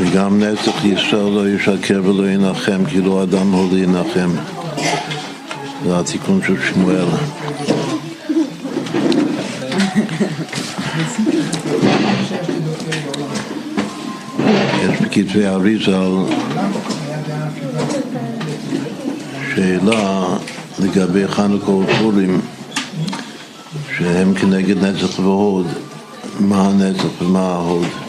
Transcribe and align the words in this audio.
וגם 0.00 0.42
נצח 0.42 0.84
ישראל 0.84 1.30
לא 1.32 1.48
ישקר 1.48 2.00
ולא 2.04 2.28
ינחם, 2.28 2.84
כאילו 2.88 3.22
אדם 3.22 3.52
הוא 3.52 3.72
להנחם. 3.72 4.30
זה 5.84 5.98
התיקון 5.98 6.40
של 6.46 6.56
שמואל. 6.62 7.06
יש 14.82 15.00
בכתבי 15.00 15.46
אריזל 15.46 16.12
שאלה 19.54 20.26
לגבי 20.78 21.28
חנוכה 21.28 21.70
ופורים 21.70 22.40
שהם 23.98 24.34
כנגד 24.34 24.84
נצח 24.84 25.18
והוד, 25.18 25.66
מה 26.40 26.68
הנצח 26.68 27.22
ומה 27.22 27.40
ההוד? 27.40 28.05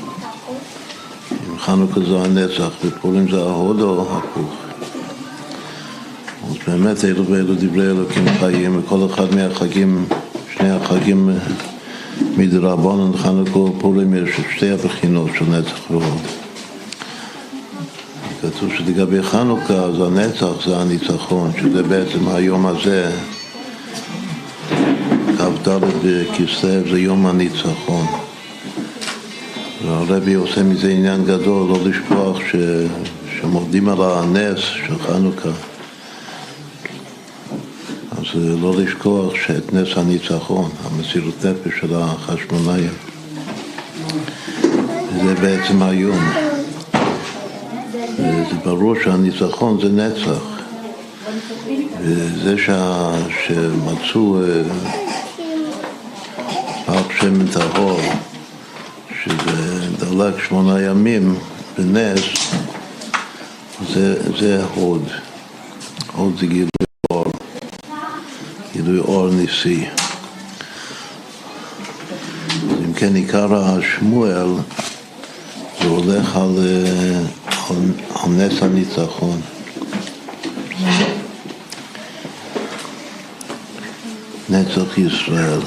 חנוכה 1.68 2.00
זה 2.00 2.18
הנצח 2.18 2.70
ופורים 2.86 3.32
זה 3.32 3.40
ההוד 3.40 3.82
או 3.82 4.18
הפוך? 4.18 4.54
אז 6.50 6.56
באמת 6.68 7.06
אלו 7.06 7.28
ואלו 7.28 7.54
דברי 7.56 7.92
אלוקים 7.92 8.26
חיים 8.40 8.80
וכל 8.80 9.06
אחד 9.06 9.36
מהחגים, 9.36 10.06
שני 10.58 10.70
החגים 10.70 11.30
מדרבנן 12.38 13.18
חנוכה 13.18 13.60
ופורים 13.60 14.14
יש 14.14 14.30
שתי 14.56 14.72
הבחינות 14.72 15.30
של 15.40 15.46
נצח 15.46 15.92
והוד. 15.92 16.22
כתוב 18.42 18.70
שלגבי 18.78 19.24
חנוכה 19.24 19.74
אז 19.74 20.02
הנצח 20.02 20.68
זה 20.68 20.78
הניצחון, 20.78 21.52
שזה 21.62 21.84
בעצם 21.84 22.28
היום 22.28 22.66
הזה, 22.66 23.12
כ"ד 25.38 25.70
בכסלו 26.04 26.90
זה 26.92 27.00
יום 27.00 27.26
הניצחון. 27.26 28.17
והרבי 29.88 30.34
עושה 30.34 30.64
מזה 30.64 30.90
עניין 30.90 31.26
גדול, 31.26 31.70
לא 31.70 31.78
לשכוח 31.90 32.40
ש... 32.40 32.56
שהם 33.32 33.52
עובדים 33.52 33.90
על 33.90 33.98
הנס 34.02 34.60
של 34.60 35.00
חנוכה. 35.00 35.50
אז 38.12 38.26
לא 38.62 38.76
לשכוח 38.78 39.34
שאת 39.36 39.74
נס 39.74 39.88
הניצחון, 39.98 40.70
המסירות 40.84 41.46
נפש 41.46 41.80
של 41.80 41.96
החשמונאים. 41.96 42.94
זה 45.24 45.36
בעצם 45.42 45.84
היום. 45.84 46.20
זה 48.18 48.56
ברור 48.66 48.96
שהניצחון 49.04 49.80
זה 49.82 49.90
נצח. 49.90 50.44
וזה 52.02 52.58
שה... 52.58 53.12
שמצאו 53.46 54.40
פח 56.86 57.20
שמן 57.20 57.48
טהור, 57.48 58.00
שזה 59.24 59.77
דלק 60.00 60.44
שמונה 60.48 60.82
ימים 60.82 61.40
בנס, 61.78 62.20
זה, 63.94 64.38
זה 64.40 64.64
הוד. 64.76 65.04
הוד 66.14 66.38
זה 66.40 66.46
גילוי 66.46 66.70
אור, 67.12 67.26
גילוי 68.74 69.00
אור 69.00 69.30
ניסי. 69.30 69.86
אם 72.86 72.94
כן 72.94 73.16
עיקר 73.16 73.54
השמואל 73.54 74.48
זה 75.82 75.88
הולך 75.88 76.36
על, 76.36 76.56
על, 77.70 77.92
על 78.16 78.30
נס 78.30 78.64
הניצחון. 78.64 79.42
נצח 84.50 84.98
ישראל. 84.98 85.60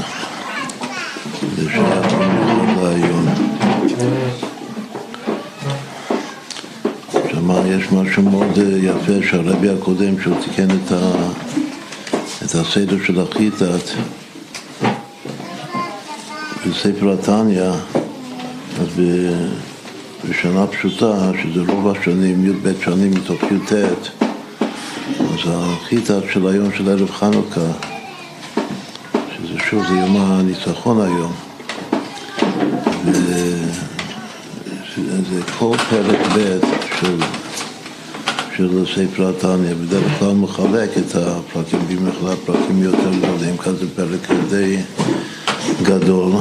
זה 1.57 1.71
שייך 1.71 2.50
יש 7.71 7.93
משהו 7.93 8.23
מאוד 8.23 8.59
יפה 8.83 9.27
שהרבי 9.31 9.69
הקודם, 9.69 10.21
שהוא 10.23 10.37
תיקן 10.45 10.71
את, 10.71 10.93
ה, 10.93 11.13
את 12.45 12.55
הסדר 12.55 12.97
של 13.05 13.21
החיטת 13.21 13.91
בספר 16.67 17.13
התניא, 17.13 17.63
אז 18.81 19.03
בשנה 20.29 20.67
פשוטה, 20.67 21.31
שזה 21.43 21.73
רוב 21.73 21.89
השנים, 21.89 22.47
י"ב 22.47 22.73
שנים 22.85 23.11
מתוך 23.11 23.43
י"ט, 23.43 23.73
אז 25.21 25.41
החיטת 25.47 26.23
של 26.33 26.47
היום 26.47 26.73
של 26.77 26.89
ערב 26.89 27.11
חנוכה 27.11 27.91
שוב, 29.71 29.87
זה 29.89 29.95
יום 29.95 30.17
הניצחון 30.17 31.01
היום. 31.01 31.33
וזה 34.97 35.43
כל 35.59 35.77
פרק 35.91 36.19
ב' 36.37 36.59
של, 37.01 37.40
של 38.61 38.85
ספר 38.87 39.29
התניא, 39.29 39.75
בדרך 39.75 40.19
כלל 40.19 40.33
מחלק 40.33 40.91
את 40.99 41.15
הפרקים, 41.15 41.81
במיוחד 41.89 42.35
פרקים 42.45 42.83
יותר 42.83 43.11
גדולים, 43.19 43.57
כאן 43.57 43.77
זה 43.77 43.87
פרק 43.97 44.31
די 44.51 44.77
גדול, 45.83 46.33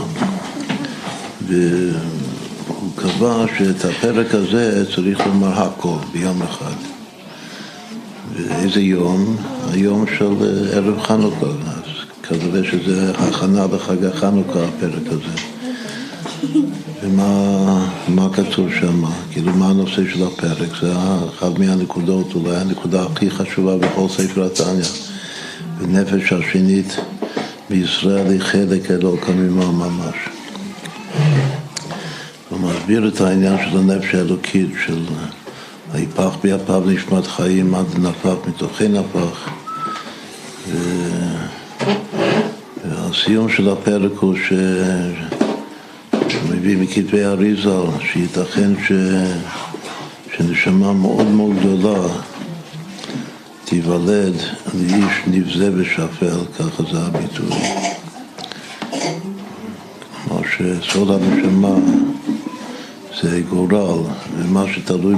והוא 1.48 2.92
קבע 2.96 3.46
שאת 3.58 3.86
הפרק 3.86 4.36
הזה 4.36 4.86
צריך 4.96 5.28
לומר 5.28 5.62
הכל 5.62 5.98
ביום 6.12 6.42
אחד. 6.42 6.76
ואיזה 8.34 8.82
יום? 8.82 9.38
היום 9.72 10.06
של 10.18 10.34
ערב 10.74 11.02
חנוכה. 11.02 11.46
כנראה 12.24 12.64
שזה 12.72 13.12
הכנה 13.18 13.66
לחג 13.74 14.06
החנוכה, 14.06 14.60
הפרק 14.64 15.08
הזה. 15.08 15.49
ומה 17.04 18.30
כתוב 18.34 18.68
שם? 18.80 19.04
כאילו, 19.32 19.52
מה 19.54 19.70
הנושא 19.70 20.02
של 20.14 20.24
הפרק? 20.24 20.70
זה 20.82 20.94
אחת 21.30 21.60
מהנקודות, 21.60 22.36
אולי 22.36 22.56
הנקודה 22.56 23.04
הכי 23.04 23.30
חשובה 23.30 23.78
בכל 23.78 24.08
ספר 24.10 24.46
התניא. 24.46 24.86
ונפש 25.80 26.34
השנית 26.34 26.98
בישראל 27.70 28.32
היא 28.32 28.42
חלק 28.42 28.92
אלוקא 28.92 29.32
ממש 29.32 29.66
ממש. 29.72 30.16
הוא 32.50 32.60
מסביר 32.60 33.08
את 33.08 33.22
העניין 33.22 33.58
של 33.58 33.78
הנפש 33.78 34.16
האלוקית, 34.16 34.70
של 34.86 35.00
היפח 35.94 36.38
ביפיו 36.44 36.84
נשמת 36.86 37.28
חיים 37.28 37.76
עד 37.76 38.00
נפח 38.00 38.36
מתוכי 38.48 38.88
נפח. 38.88 39.50
ו... 40.68 40.78
הסיום 42.86 43.50
של 43.50 43.70
הפרק 43.70 44.12
הוא 44.20 44.36
ש... 44.36 44.54
שמביא 46.60 46.78
מכתבי 46.78 47.26
אריזל, 47.26 47.86
שייתכן 48.12 48.72
ש... 48.88 48.92
שנשמה 50.36 50.94
מאוד 50.94 51.28
מאוד 51.28 51.56
גדולה 51.60 52.08
תיוולד 53.66 54.34
לאיש 54.74 55.14
נבזה 55.28 55.72
ושפל, 55.76 56.40
ככה 56.60 56.84
זה 56.92 57.00
הביטוי. 57.00 57.58
כלומר 60.24 60.42
שסוד 60.58 61.10
הנשמה 61.12 61.76
זה 63.22 63.42
גורל, 63.50 64.00
ומה 64.38 64.64
שתלוי 64.74 65.16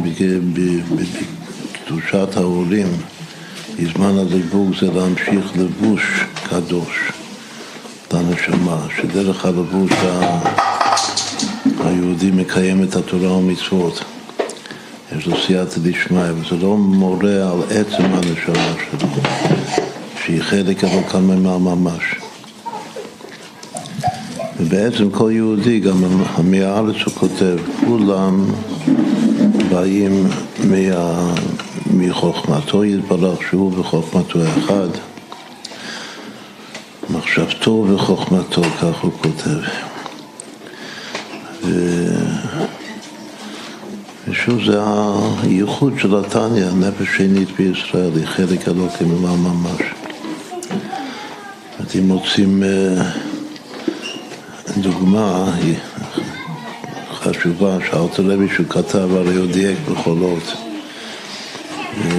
בקדושת 1.86 2.38
ההורים 2.38 2.88
בזמן 3.80 4.18
הלבוש 4.18 4.84
זה 4.84 4.92
להמשיך 4.92 5.52
לבוש 5.56 6.26
קדוש. 6.50 7.12
לנשמה, 8.14 8.86
שדרך 8.98 9.46
הלבוש 9.46 9.92
היהודי 11.86 12.32
מקיים 12.32 12.84
את 12.84 12.96
התורה 12.96 13.32
ומצוות. 13.32 14.04
יש 15.18 15.28
לו 15.28 15.38
סייעתא 15.46 15.80
דשמיא, 15.82 16.32
וזה 16.36 16.56
לא 16.62 16.78
מורה 16.78 17.52
על 17.52 17.60
עצם 17.70 18.04
הנשמה 18.04 18.74
שלו, 18.92 19.10
שהיא 20.24 20.42
חלק 20.42 20.84
אבל 20.84 21.04
כמה 21.10 21.36
ממש. 21.60 22.16
ובעצם 24.60 25.10
כל 25.10 25.32
יהודי, 25.34 25.80
גם 25.80 26.04
מהארץ 26.44 26.96
הוא 27.06 27.14
כותב, 27.14 27.58
כולם 27.86 28.46
באים 29.70 30.28
מה, 30.64 31.34
מחוכמתו 31.94 32.86
יתברך, 32.86 33.40
שהוא 33.50 33.72
בחוכמתו 33.72 34.40
אחד. 34.58 34.90
מחשבתו 37.10 37.86
וחוכמתו, 37.90 38.62
כך 38.64 39.02
הוא 39.02 39.12
כותב. 39.22 39.91
ושוב, 44.28 44.64
זה 44.66 44.80
הייחוד 45.44 45.94
של 45.98 46.16
התניא, 46.16 46.66
נפש 46.80 47.18
שנית 47.18 47.50
בישראל, 47.58 48.12
היא 48.16 48.26
חלק 48.26 48.68
אלוקי 48.68 49.04
ממה 49.04 49.36
ממש. 49.36 49.82
אם 52.00 52.08
מוצאים 52.08 52.64
אה, 52.64 53.12
דוגמה 54.78 55.46
חשובה, 57.14 57.78
לוי 58.20 58.48
שהוא 58.56 58.66
כתב, 58.70 59.16
הרי 59.16 59.36
הוא 59.36 59.52
דייק 59.52 59.78
בחולות. 59.92 60.54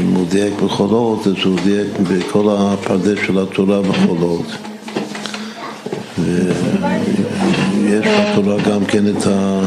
אם 0.00 0.14
הוא 0.14 0.26
דייק 0.28 0.54
בחולות, 0.64 1.26
אז 1.26 1.34
הוא 1.44 1.60
דייק 1.64 1.88
בכל 2.10 2.56
הפרדס 2.58 3.18
של 3.26 3.38
התורה 3.38 3.82
בחולות. 3.82 4.46
ויש 6.18 8.06
בתורה 8.06 8.56
גם 8.70 8.84
כן 8.84 9.08
את, 9.08 9.26
ה, 9.26 9.60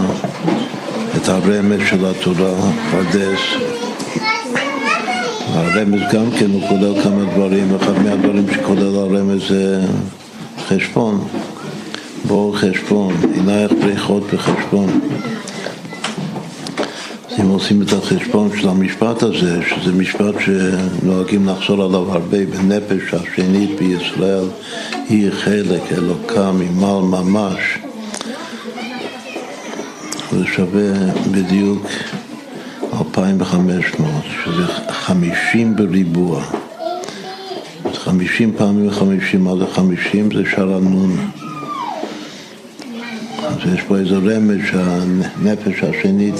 את 1.17 1.29
הרמז 1.29 1.79
של 1.89 2.05
התורה, 2.05 2.71
פרדס. 2.91 3.39
הרמז 5.53 6.01
גם 6.13 6.25
כן 6.39 6.51
הוא 6.51 6.69
כולל 6.69 7.03
כמה 7.03 7.25
דברים, 7.35 7.75
אחד 7.75 8.03
מהדברים 8.03 8.45
שכולל 8.53 8.95
הרמז 8.95 9.41
זה 9.49 9.81
חשבון, 10.67 11.27
בואו 12.27 12.53
חשבון, 12.53 13.13
עינייך 13.33 13.71
בריחות 13.81 14.23
בחשבון. 14.33 14.99
אם 17.41 17.47
עושים 17.47 17.81
את 17.81 17.93
החשבון 17.93 18.49
של 18.57 18.69
המשפט 18.69 19.23
הזה, 19.23 19.59
שזה 19.69 19.91
משפט 19.91 20.35
שנוהגים 20.39 21.47
לחזור 21.47 21.83
עליו 21.83 22.11
הרבה, 22.11 22.45
בנפש 22.45 23.13
השנית 23.13 23.79
בישראל 23.79 24.45
היא 25.09 25.31
חלק 25.31 25.81
אלוקה 25.91 26.51
ממעל 26.51 27.01
ממש, 27.01 27.59
זה 30.31 30.45
שווה 30.45 30.91
בדיוק 31.31 31.87
2,500, 32.93 34.09
שזה 34.43 34.67
50 34.89 35.75
בריבוע. 35.75 36.43
50 37.93 38.53
פעמים 38.57 38.91
50, 38.91 39.43
מה 39.43 39.57
זה 39.57 39.65
50? 39.67 40.29
זה 40.31 40.43
שער 40.49 40.75
הנון. 40.75 41.17
אז 43.43 43.73
יש 43.73 43.81
פה 43.87 43.97
איזה 43.97 44.15
רמז 44.15 44.57
שהנפש 44.71 45.83
השנית 45.83 46.35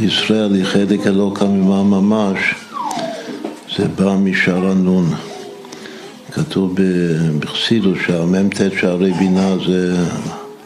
בישראל 0.00 0.54
היא 0.54 0.64
חלק 0.64 1.06
אלוקה 1.06 1.44
ממה 1.44 1.82
ממש, 1.82 2.38
זה 3.76 3.88
בא 3.88 4.16
משער 4.16 4.70
הנון. 4.70 5.14
כתוב 6.32 6.74
בחסידו 7.40 7.92
שהמ"ט 8.06 8.60
שערי 8.80 9.12
בינה 9.12 9.54
זה 9.66 9.96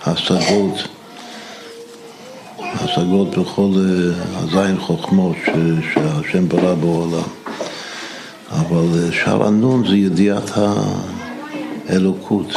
השגות. 0.06 0.88
השגות 2.58 3.38
בכל 3.38 3.70
אה, 3.76 4.12
הזין 4.34 4.78
חוכמות 4.78 5.36
שהשם 5.94 6.48
ברא 6.48 6.74
בעולם. 6.74 7.28
אבל 8.50 8.98
אה, 8.98 9.12
שער 9.12 9.46
הנון 9.46 9.88
זה 9.88 9.96
ידיעת 9.96 10.50
האלוקות. 11.88 12.54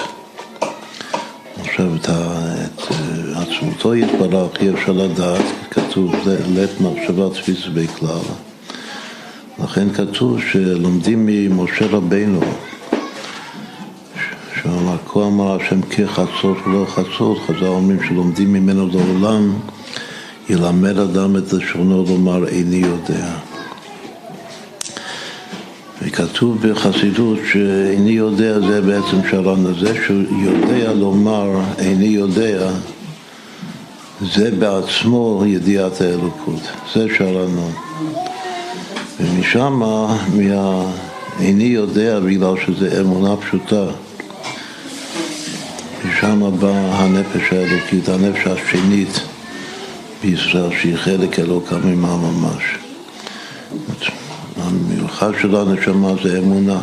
עכשיו 1.61 1.95
את, 1.95 2.09
את 2.09 2.81
עצמותו 3.57 3.95
יתברך 3.95 4.61
אי 4.61 4.69
אפשר 4.69 4.91
לדעת, 4.91 5.41
כתוב 5.71 6.15
לית 6.55 6.81
מחשבה 6.81 7.29
תפיס 7.29 7.65
בכלל. 7.73 8.19
לכן 9.63 9.89
כתוב 9.93 10.41
שלומדים 10.51 11.25
ממשה 11.25 11.85
רבינו, 11.85 12.39
שאמר, 14.61 14.97
כה 15.07 15.19
אמר 15.19 15.61
השם 15.61 15.81
כחצות 15.81 16.57
ולא 16.65 16.85
חצות, 16.89 17.37
חז"ל 17.47 17.65
אומרים 17.65 17.99
שלומדים 18.07 18.53
ממנו 18.53 18.87
לעולם 18.87 19.53
ילמד 20.49 20.99
אדם 20.99 21.37
את 21.37 21.53
לשונו 21.53 22.05
לומר 22.07 22.47
איני 22.47 22.81
יודע. 22.87 23.27
וכתוב 26.01 26.67
בחסידות 26.67 27.39
שאיני 27.51 28.11
יודע 28.11 28.59
זה 28.59 28.81
בעצם 28.81 29.17
שרן 29.31 29.65
הזה, 29.65 30.05
שהוא 30.05 30.23
יודע 30.43 30.93
לומר 30.93 31.49
איני 31.79 32.05
יודע, 32.05 32.69
זה 34.21 34.51
בעצמו 34.51 35.43
ידיעת 35.45 36.01
האלוקות, 36.01 36.61
זה 36.93 37.07
שרנו. 37.17 37.71
ומשם, 39.19 39.73
מה... 39.73 40.17
איני 41.39 41.63
יודע 41.63 42.19
בגלל 42.19 42.53
שזה 42.65 43.01
אמונה 43.01 43.37
פשוטה, 43.37 43.85
משם 46.05 46.59
באה 46.59 46.95
הנפש 46.95 47.53
האלוקית, 47.53 48.09
הנפש 48.09 48.47
השנית. 48.47 49.21
בישראל 50.23 50.69
שהיא 50.81 50.97
חלק 50.97 51.39
אלוקה 51.39 51.77
ממה 51.77 52.17
ממש. 52.17 52.63
המיוחד 54.57 55.31
של 55.41 55.55
הנשמה 55.55 56.09
זה 56.23 56.39
אמונה. 56.39 56.79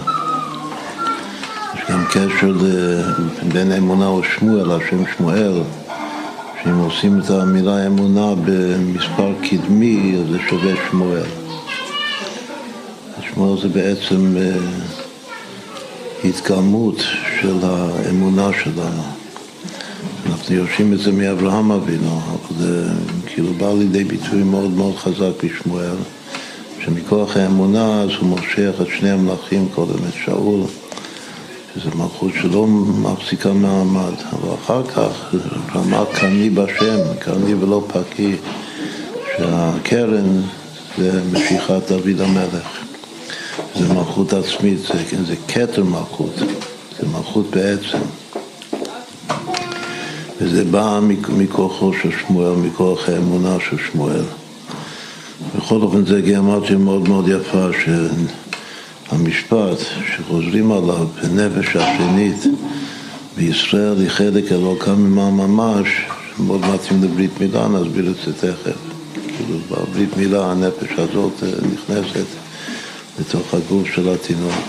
יש 1.75 1.81
גם 1.91 2.05
קשר 2.11 2.53
בין 3.53 3.73
אמונה 3.73 4.11
ושמואל, 4.11 4.73
השם 4.73 5.03
שמואל, 5.17 5.63
שאם 6.65 6.79
עושים 6.79 7.21
את 7.21 7.31
המילה 7.31 7.87
אמונה 7.87 8.35
במספר 8.45 9.33
קדמי, 9.51 10.17
אז 10.21 10.33
זה 10.33 10.39
שווה 10.49 10.73
שמואל. 10.91 11.27
שמואל 13.35 13.61
זה 13.61 13.69
בעצם 13.69 14.37
אה, 14.37 14.57
התגלמות 16.25 16.97
של 17.41 17.57
האמונה 17.63 18.51
שלנו. 18.65 19.03
אנחנו 20.27 20.55
יורשים 20.55 20.93
את 20.93 20.99
זה 20.99 21.13
מאברהם 21.13 21.73
אבינו, 21.73 22.21
אבל 22.29 22.59
זה 22.59 22.89
כאילו 23.27 23.53
בא 23.53 23.73
לידי 23.73 24.05
ביטוי 24.05 24.43
מאוד 24.43 24.71
מאוד 24.71 24.97
חזק 24.97 25.45
בשמואל, 25.45 25.97
שמכוח 26.85 27.37
האמונה 27.37 28.03
אז 28.03 28.11
הוא 28.21 28.29
מושך 28.29 28.73
את 28.83 28.87
שני 28.99 29.11
המלאכים 29.11 29.69
קודם, 29.75 29.99
את 30.09 30.15
שאול, 30.25 30.61
שזו 31.75 31.91
מלכות 31.95 32.33
שלא 32.43 32.67
מחזיקה 33.03 33.53
מעמד, 33.53 34.13
אבל 34.33 34.55
אחר 34.55 34.87
כך 34.87 35.35
רמה 35.75 36.05
קרני 36.13 36.51
בשם, 36.51 36.99
קרני 37.19 37.55
ולא 37.55 37.85
פקי, 37.89 38.37
שהקרן 39.37 40.41
זה 40.99 41.21
משיכת 41.33 41.83
דוד 41.89 42.21
המלך. 42.21 42.85
זה 43.75 43.95
מלכות 43.95 44.33
עצמית, 44.33 44.79
זה, 44.79 45.25
זה 45.27 45.35
כתר 45.49 45.85
מלכות, 45.85 46.35
זה 47.01 47.07
מלכות 47.09 47.51
בעצם. 47.51 47.99
וזה 50.41 50.65
בא 50.65 51.01
מכוחו 51.29 51.93
של 52.03 52.11
שמואל, 52.21 52.53
מכוח 52.53 53.09
האמונה 53.09 53.57
של 53.71 53.77
שמואל. 53.93 54.25
בכל 55.57 55.83
אופן 55.83 56.07
זה 56.07 56.21
גיאמטריה 56.21 56.79
מאוד 56.79 57.09
מאוד 57.09 57.29
יפה 57.29 57.67
שהמשפט 59.11 59.79
שחוזרים 60.17 60.73
עליו 60.73 61.07
בנפש 61.23 61.77
השנית 61.77 62.45
בישראל 63.37 64.01
היא 64.01 64.09
חלק 64.09 64.53
אלוקה 64.53 64.95
ממה 64.95 65.31
ממש, 65.31 65.89
מאוד 66.39 66.61
מתאים 66.61 67.03
לברית 67.03 67.41
מילה, 67.41 67.69
נסביר 67.69 68.11
את 68.11 68.17
זה 68.25 68.33
תכף. 68.33 68.77
כאילו 69.15 69.59
בברית 69.71 70.17
מילה 70.17 70.51
הנפש 70.51 70.99
הזאת 70.99 71.33
נכנסת 71.73 72.27
לתוך 73.21 73.55
הגוף 73.55 73.89
של 73.95 74.09
התינוק. 74.09 74.65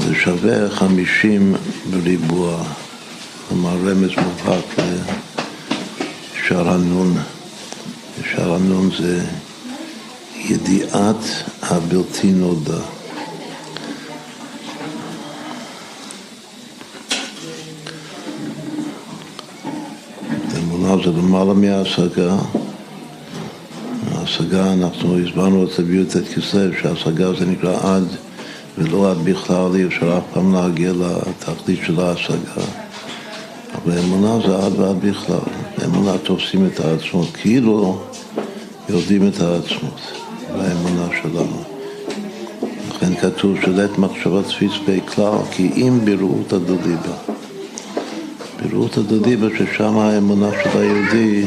זה 0.00 0.14
שווה 0.14 0.70
חמישים 0.70 1.54
בריבוע. 1.90 2.62
כלומר 3.48 3.76
רמז 3.76 4.10
מובהק 4.16 4.64
לשער 6.36 6.68
הנון. 6.68 7.16
שער 8.30 8.54
הנון 8.54 8.90
זה 8.98 9.24
ידיעת 10.34 11.24
הבלתי 11.70 12.32
נודע. 12.32 12.78
אמונה 20.58 21.02
זה 21.04 21.10
למעלה 21.10 21.54
מההשגה. 21.54 22.36
ההשגה, 24.14 24.72
אנחנו 24.72 25.18
הסברנו 25.18 25.64
את 25.64 25.78
הביאות 25.78 26.16
את 26.16 26.28
כסלו, 26.28 26.72
שההשגה 26.82 27.32
זה 27.38 27.46
נקרא 27.46 27.96
עד 27.96 28.04
ולא 28.78 29.10
עד 29.10 29.18
בכלל, 29.24 29.74
אי 29.74 29.86
אפשר 29.86 30.18
אף 30.18 30.24
פעם 30.32 30.54
להגיע 30.54 30.92
לתכלית 30.92 31.80
של 31.86 32.00
ההשגה. 32.00 32.62
ואמונה 33.86 34.46
זה 34.46 34.66
עד 34.66 34.80
ועד 34.80 35.00
בכלל. 35.00 35.36
באמונה 35.78 36.18
תופסים 36.18 36.66
את 36.66 36.80
העצמות, 36.80 37.28
כאילו 37.34 38.02
יודעים 38.88 39.28
את 39.28 39.40
העצמות, 39.40 40.00
באמונה 40.48 40.89
שלנו. 41.22 41.62
לכן 42.90 43.14
כתוב 43.14 43.56
שלית 43.64 43.98
מחשבה 43.98 44.42
תפיס 44.42 44.72
בי 44.86 45.00
כלל, 45.14 45.38
כי 45.50 45.70
אם 45.76 46.00
בראות 46.04 46.52
הדודיבה. 46.52 47.14
בראות 48.62 48.96
הדודיבה 48.96 49.46
ששם 49.58 49.98
האמונה 49.98 50.50
של 50.62 50.78
היהודי 50.78 51.44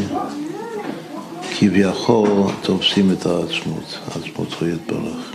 כביכול 1.60 2.30
תופסים 2.62 3.12
את 3.12 3.26
העצמות, 3.26 3.98
העצמות 4.08 4.54
הוא 4.60 4.68
יתברך. 4.68 5.32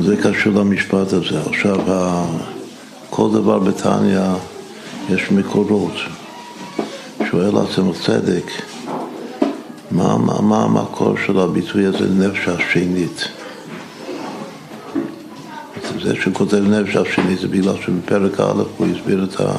זה 0.00 0.16
קשור 0.16 0.52
למשפט 0.52 1.12
הזה. 1.12 1.40
עכשיו, 1.40 1.78
כל 3.10 3.28
דבר 3.32 3.58
בתניא 3.58 4.20
יש 5.10 5.30
מקורות. 5.30 5.94
שואל 7.30 7.56
עצמו 7.58 7.92
צדק, 7.94 8.44
מה, 9.92 10.18
מה, 10.18 10.40
מה 10.40 10.62
המקור 10.62 11.14
של 11.26 11.38
הביטוי 11.38 11.86
הזה, 11.86 12.08
נפש 12.08 12.48
השנית? 12.48 13.28
זה 16.02 16.14
שהוא 16.20 16.34
כותב 16.34 16.56
נפש 16.56 16.96
השנית 16.96 17.40
זה 17.40 17.48
בגלל 17.48 17.74
שבפרק 17.86 18.40
א' 18.40 18.62
הוא 18.76 18.86
הסביר 18.86 19.24
את, 19.24 19.40
ה, 19.40 19.52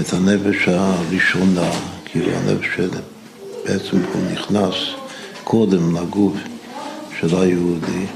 את 0.00 0.12
הנפש 0.12 0.68
הראשונה, 0.68 1.70
כאילו 2.04 2.26
הנפש 2.32 2.66
שבעצם 2.76 3.96
הוא 4.12 4.22
נכנס 4.32 4.74
קודם 5.44 5.96
לגוף 5.96 6.34
של 7.20 7.36
היהודי, 7.36 8.06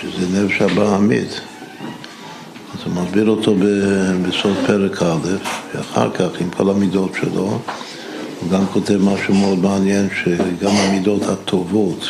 שזה 0.00 0.44
נפש 0.44 0.62
הבעמית. 0.62 1.40
אז 2.74 2.80
הוא 2.84 3.02
מסביר 3.02 3.28
אותו 3.28 3.54
בסוף 4.28 4.58
פרק 4.66 5.02
א', 5.02 5.28
ואחר 5.74 6.10
כך 6.10 6.40
עם 6.40 6.50
כל 6.50 6.70
המידות 6.70 7.12
שלו, 7.20 7.58
הוא 8.42 8.50
גם 8.50 8.66
כותב 8.66 8.96
משהו 8.96 9.34
מאוד 9.34 9.58
מעניין, 9.58 10.08
שגם 10.24 10.70
המידות 10.70 11.22
הטובות 11.22 12.08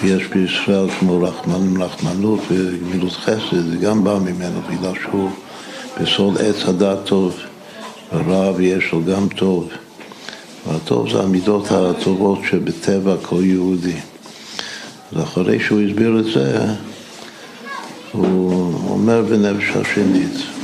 שיש 0.00 0.26
בישראל, 0.26 0.90
כמו 0.98 1.22
רחמנ, 1.22 1.82
רחמנות 1.82 2.40
ומילות 2.50 3.12
חסד, 3.12 3.70
זה 3.70 3.76
גם 3.76 4.04
בא 4.04 4.18
ממנו, 4.18 4.60
בגלל 4.70 4.92
שהוא 5.02 5.30
בסוד 6.00 6.38
עץ 6.38 6.56
הדת 6.68 6.98
טוב, 7.04 7.36
ורע 8.12 8.52
ויש 8.56 8.92
לו 8.92 9.04
גם 9.04 9.28
טוב. 9.28 9.68
והטוב 10.66 11.10
זה 11.10 11.20
המידות 11.20 11.70
הטובות 11.70 12.38
שבטבע 12.50 13.14
כל 13.22 13.44
יהודי. 13.44 13.96
אז 15.12 15.22
אחרי 15.22 15.60
שהוא 15.60 15.80
הסביר 15.80 16.18
את 16.18 16.24
זה, 16.34 16.58
הוא 18.12 18.74
אומר 18.90 19.22
בנפש 19.22 19.70
השנית. 19.76 20.59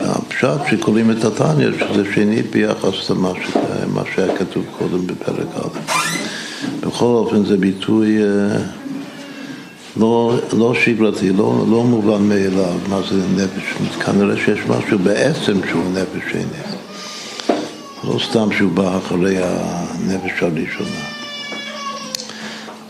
הפשט 0.00 0.60
שקוראים 0.70 1.10
את 1.10 1.24
התניא, 1.24 1.68
שזה 1.78 2.14
שנית 2.14 2.50
ביחס 2.50 3.10
למה 3.10 4.02
שהיה 4.14 4.36
כתוב 4.36 4.64
קודם 4.78 5.06
בפרק 5.06 5.46
א'. 5.56 5.78
בכל 6.86 7.04
אופן 7.04 7.44
זה 7.44 7.56
ביטוי 7.56 8.22
אה, 8.22 8.58
לא, 9.96 10.34
לא 10.52 10.74
שגרתי, 10.74 11.30
לא, 11.30 11.64
לא 11.70 11.84
מובן 11.84 12.22
מאליו 12.22 12.74
מה 12.88 13.00
זה 13.10 13.16
נפש. 13.36 13.96
כנראה 14.04 14.36
שיש 14.36 14.60
משהו 14.68 14.98
בעצם 14.98 15.60
שהוא 15.70 15.84
נפש 15.92 16.32
שנית. 16.32 16.74
לא 18.04 18.18
סתם 18.30 18.48
שהוא 18.58 18.72
בא 18.72 18.98
אחרי 18.98 19.36
הנפש 19.38 20.42
הראשונה. 20.42 21.04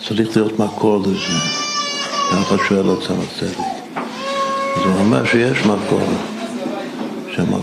צריך 0.08 0.36
להיות 0.36 0.58
מקור 0.58 1.02
לזה, 1.02 1.38
ככה 2.32 2.56
שואל 2.68 2.90
עצם 2.90 3.14
הצדק. 3.20 3.58
הוא 4.84 4.94
אומר 4.98 5.24
שיש 5.24 5.58
מקור, 5.58 6.08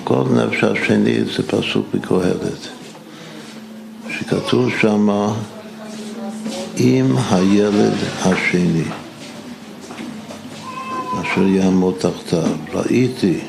שהמקור 0.01 0.23
לנפש 0.23 0.63
השני 0.63 1.23
זה 1.23 1.47
פסוק 1.47 1.85
בקהלת, 1.93 2.67
שכתוב 4.09 4.69
שמה 4.81 5.33
עם 6.77 7.15
הילד 7.29 7.93
השני 8.21 8.83
אשר 11.21 11.47
יעמוד 11.47 11.93
תחתיו. 11.97 12.51
ראיתי 12.73 13.39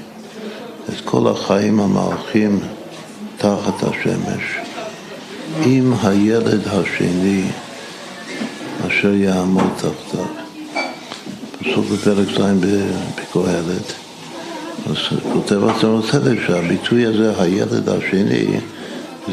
את 0.88 1.00
כל 1.04 1.28
החיים 1.28 1.80
המלכים 1.80 2.60
תחת 3.36 3.82
השמש 3.82 4.42
עם 5.64 5.94
הילד 6.02 6.68
השני 6.68 7.44
אשר 8.86 9.14
יעמוד 9.14 9.70
תחתיו. 9.76 10.26
פסוק 11.58 11.86
בפרק 11.92 12.28
ז' 12.28 12.64
בקהלת. 13.16 14.11
אז 14.86 14.96
כותב 15.32 15.64
עצמו 15.64 16.02
צדק 16.10 16.38
שהביטוי 16.46 17.06
הזה, 17.06 17.42
הילד 17.42 17.88
השני, 17.88 18.60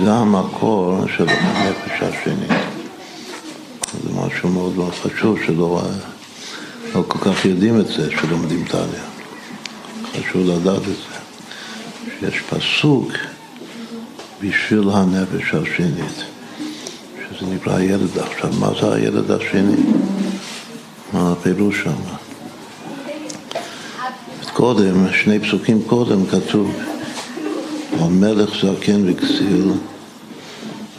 זה 0.03 0.13
המקור 0.13 1.05
של 1.17 1.29
הנפש 1.29 2.01
השני. 2.01 2.57
זה 4.03 4.09
משהו 4.25 4.49
מאוד 4.49 4.75
מאוד 4.75 4.93
חשוב 4.93 5.37
שלא 5.45 5.81
לא 6.95 7.03
כל 7.07 7.19
כך 7.19 7.45
יודעים 7.45 7.79
את 7.79 7.87
זה, 7.87 8.11
שלומדים 8.11 8.65
תניא. 8.65 8.83
חשוב 10.11 10.49
לדעת 10.49 10.81
את 10.81 10.83
זה. 10.83 11.19
שיש 12.19 12.41
פסוק 12.49 13.11
בשביל 14.41 14.89
הנפש 14.89 15.53
השנית, 15.53 16.23
שזה 17.29 17.45
נקרא 17.55 17.75
הילד. 17.77 18.17
עכשיו, 18.17 18.49
מה 18.59 18.69
זה 18.81 18.93
הילד 18.93 19.31
השני? 19.31 19.83
מה 21.13 21.31
הפירוש 21.31 21.83
שם? 21.83 22.18
קודם, 24.59 25.13
שני 25.13 25.39
פסוקים 25.39 25.81
קודם 25.87 26.25
כתוב 26.25 26.71
המלך 27.99 28.49
זקן 28.61 29.01
וכסיל, 29.05 29.71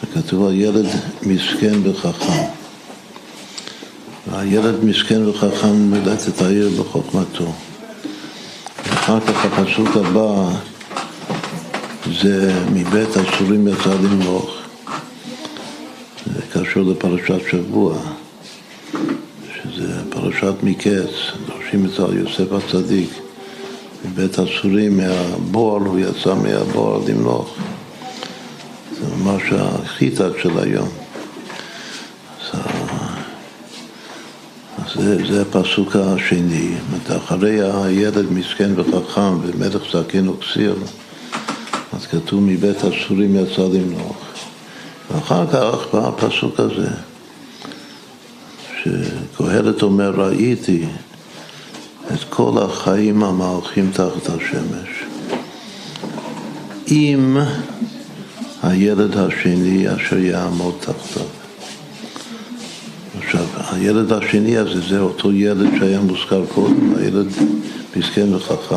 וכתוב 0.02 0.46
על 0.46 0.54
ילד 0.54 0.86
מסכן 1.22 1.74
וחכם. 1.82 2.42
הילד 4.32 4.84
מסכן 4.84 5.28
וחכם 5.28 5.74
מילאת 5.74 6.28
את 6.28 6.42
העיר 6.42 6.70
בחוכמתו. 6.78 7.52
ואחר 8.86 9.20
כך 9.20 9.44
הפסוק 9.44 9.88
הבא 9.96 10.48
זה 12.22 12.52
מבית 12.72 13.16
אסורים 13.16 13.68
יצא 13.68 13.94
למלוך. 14.02 14.50
זה 16.26 16.42
קשור 16.52 16.82
לפרשת 16.82 17.50
שבוע, 17.50 17.98
שזה 19.54 20.02
פרשת 20.10 20.54
מקץ, 20.62 21.10
דורשים 21.46 21.86
את 21.86 21.90
זה 21.90 22.04
על 22.04 22.18
יוסף 22.18 22.52
הצדיק. 22.52 23.19
מבית 24.10 24.38
אסורים, 24.38 24.96
מהבועל, 24.96 25.82
הוא 25.82 25.98
יצא 25.98 26.34
מהבועל 26.34 27.00
למלוך. 27.08 27.56
זה 29.00 29.06
ממש 29.16 29.42
החיטת 29.52 30.32
של 30.42 30.58
היום. 30.58 30.88
זה, 34.94 35.26
זה 35.26 35.42
הפסוק 35.42 35.96
השני, 35.96 36.74
אחרי 37.16 37.60
הילד 37.72 38.32
מסכן 38.32 38.70
וחכם 38.76 39.38
ומלך 39.42 39.82
זקן 39.92 40.28
וכסיר, 40.28 40.74
אז 41.92 42.06
כתוב 42.06 42.40
מבית 42.42 42.76
אסורים 42.76 43.36
יצא 43.36 43.62
למלוך. 43.62 44.16
ואחר 45.10 45.46
כך 45.46 45.94
בא 45.94 46.08
הפסוק 46.08 46.60
הזה, 46.60 46.88
שקהלת 48.82 49.82
אומר, 49.82 50.10
ראיתי 50.10 50.86
את 52.14 52.24
כל 52.30 52.52
החיים 52.62 53.22
המהלכים 53.22 53.90
תחת 53.92 54.28
השמש. 54.28 55.04
עם 56.86 57.38
הילד 58.62 59.16
השני 59.16 59.86
אשר 59.94 60.18
יעמוד 60.18 60.74
תחתיו. 60.80 61.22
עכשיו, 63.18 63.44
הילד 63.72 64.12
השני 64.12 64.56
הזה 64.56 64.80
זה 64.88 65.00
אותו 65.00 65.32
ילד 65.32 65.68
שהיה 65.78 66.00
מוזכר 66.00 66.44
קודם, 66.54 66.94
הילד 66.96 67.26
מסכן 67.96 68.34
וחכם. 68.34 68.76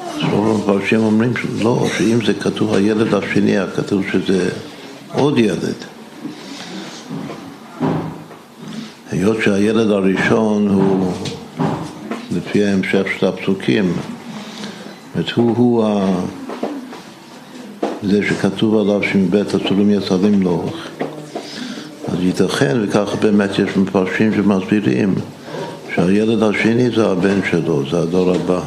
אז 0.00 0.22
רוב 0.32 0.70
המפרשים 0.70 1.00
אומרים 1.00 1.32
לא, 1.62 1.86
שאם 1.98 2.18
זה 2.26 2.34
כתוב 2.34 2.74
הילד 2.74 3.14
השני, 3.14 3.56
כתוב 3.76 4.02
שזה 4.12 4.50
עוד 5.12 5.38
ילד. 5.38 5.74
היות 9.10 9.36
שהילד 9.42 9.90
הראשון 9.90 10.68
הוא, 10.68 11.12
לפי 12.40 12.64
ההמשך 12.64 13.06
של 13.18 13.26
הפסוקים, 13.26 13.92
זאת 15.16 15.30
הוא, 15.30 15.56
הוא 15.56 15.84
ה... 15.84 16.06
זה 18.02 18.20
שכתוב 18.28 18.80
עליו 18.80 19.02
שמבית 19.02 19.54
הצורים 19.54 19.90
יצא 19.90 20.14
למלוך. 20.22 20.74
אז 22.08 22.18
ייתכן, 22.20 22.76
וככה 22.82 23.16
באמת 23.16 23.50
יש 23.58 23.76
מפרשים 23.76 24.34
שמסבירים, 24.34 25.14
שהילד 25.94 26.42
השני 26.42 26.90
זה 26.90 27.06
הבן 27.06 27.40
שלו, 27.50 27.90
זה 27.90 27.98
הדור 27.98 28.34
הבא. 28.34 28.60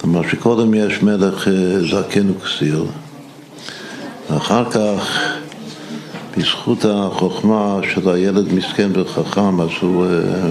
כלומר 0.00 0.28
שקודם 0.28 0.74
יש 0.74 1.02
מלך 1.02 1.48
אה, 1.48 1.52
זקן 1.90 2.30
וכסיר, 2.30 2.84
ואחר 4.30 4.70
כך, 4.70 5.20
בזכות 6.36 6.84
החוכמה 6.84 7.78
של 7.94 8.10
הילד 8.10 8.52
מסכן 8.52 8.90
וחכם, 8.94 9.60
אז 9.60 9.68
הוא, 9.80 10.04
אה, 10.04 10.50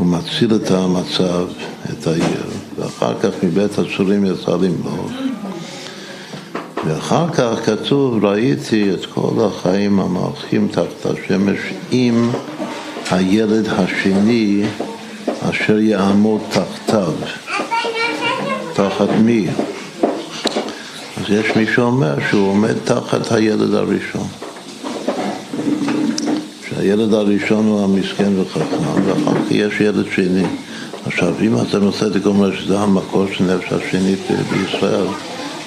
הוא 0.00 0.08
מציל 0.08 0.54
את 0.54 0.70
המצב, 0.70 1.46
את 1.90 2.06
העיר, 2.06 2.50
ואחר 2.76 3.14
כך 3.20 3.28
מבית 3.42 3.78
הצורים 3.78 4.24
יצא 4.24 4.50
למלוך. 4.50 5.10
ואחר 6.86 7.26
כך 7.32 7.66
כתוב, 7.66 8.24
ראיתי 8.24 8.94
את 8.94 9.06
כל 9.06 9.32
החיים 9.46 10.00
המלכים 10.00 10.68
תחת 10.68 11.06
השמש 11.06 11.58
עם 11.90 12.30
הילד 13.10 13.68
השני 13.68 14.62
אשר 15.50 15.78
יעמוד 15.78 16.40
תחתיו. 16.48 17.12
תחת 18.72 19.08
מי? 19.24 19.46
אז 21.16 21.30
יש 21.30 21.56
מי 21.56 21.66
שאומר 21.74 22.14
שהוא 22.30 22.48
עומד 22.48 22.74
תחת 22.84 23.32
הילד 23.32 23.74
הראשון. 23.74 24.26
שהילד 26.80 27.14
הראשון 27.14 27.66
הוא 27.66 27.84
המסכן 27.84 28.40
וחכם, 28.40 28.76
ואחר 29.04 29.34
כך 29.34 29.50
יש 29.50 29.80
ילד 29.80 30.04
שני. 30.14 30.44
עכשיו, 31.06 31.34
אם 31.40 31.54
אתה 31.60 31.78
נושא 31.78 32.06
אומר 32.26 32.56
שזה 32.56 32.78
המקור 32.78 33.26
של 33.32 33.44
נפש 33.44 33.72
השני 33.72 34.14
בישראל, 34.50 35.06